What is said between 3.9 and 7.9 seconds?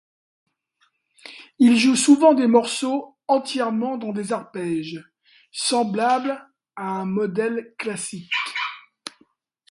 dans des arpèges semblables à un modèle